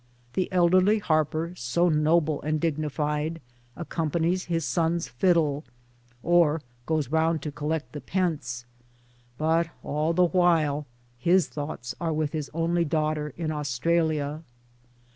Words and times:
The 0.33 0.51
elderly 0.51 0.97
harper, 0.97 1.53
so 1.55 1.87
noble 1.87 2.41
and 2.41 2.59
dignified, 2.59 3.39
accompanies 3.75 4.45
his 4.45 4.65
son's 4.65 5.07
fiddle— 5.07 5.63
or 6.23 6.63
goes 6.87 7.09
round 7.09 7.43
to 7.43 7.51
collect 7.51 7.91
the 7.93 8.01
pence— 8.01 8.65
but 9.37 9.67
all 9.83 10.13
the 10.13 10.25
while 10.25 10.87
his 11.19 11.47
thoughts 11.49 11.93
are 12.01 12.13
with 12.13 12.31
his 12.33 12.49
only 12.51 12.83
daughter 12.83 13.35
in 13.37 13.51
Australia. 13.51 14.41